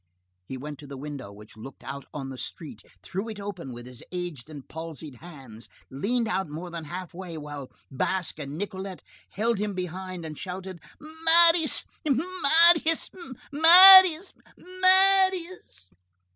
He 0.47 0.57
went 0.57 0.79
to 0.79 0.87
the 0.87 0.97
window 0.97 1.31
which 1.31 1.55
looked 1.55 1.83
out 1.83 2.05
on 2.11 2.29
the 2.29 2.37
street, 2.39 2.81
threw 3.03 3.29
it 3.29 3.39
open 3.39 3.71
with 3.71 3.85
his 3.85 4.01
aged 4.11 4.49
and 4.49 4.67
palsied 4.67 5.17
hands, 5.17 5.69
leaned 5.91 6.27
out 6.27 6.49
more 6.49 6.71
than 6.71 6.85
half 6.85 7.13
way, 7.13 7.37
while 7.37 7.69
Basque 7.91 8.39
and 8.39 8.57
Nicolette 8.57 9.03
held 9.29 9.59
him 9.59 9.75
behind, 9.75 10.25
and 10.25 10.35
shouted:— 10.39 10.81
"Marius! 10.99 11.85
Marius! 12.03 13.11
Marius! 13.51 14.33
Marius!" 14.57 15.91